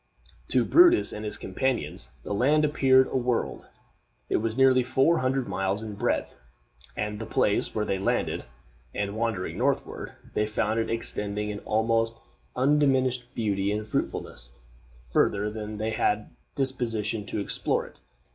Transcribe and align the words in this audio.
To 0.47 0.65
Brutus 0.65 1.13
and 1.13 1.23
his 1.23 1.37
companions 1.37 2.09
the 2.23 2.33
land 2.33 2.65
appeared 2.65 3.05
a 3.11 3.15
world. 3.17 3.67
It 4.29 4.37
was 4.37 4.57
nearly 4.57 4.81
four 4.81 5.19
hundred 5.19 5.47
miles 5.47 5.83
in 5.83 5.93
breadth 5.93 6.35
at 6.97 7.19
the 7.19 7.27
place 7.27 7.75
where 7.75 7.85
they 7.85 7.99
landed, 7.99 8.45
and, 8.95 9.15
wandering 9.15 9.59
northward, 9.59 10.13
they 10.33 10.47
found 10.47 10.79
it 10.79 10.89
extending, 10.89 11.51
in 11.51 11.59
almost 11.65 12.19
undiminished 12.55 13.35
beauty 13.35 13.71
and 13.71 13.85
fruitfulness, 13.87 14.49
further 15.05 15.51
than 15.51 15.77
they 15.77 15.91
had 15.91 16.31
the 16.31 16.31
disposition 16.63 17.23
to 17.27 17.39
explore 17.39 17.85
it. 17.85 17.99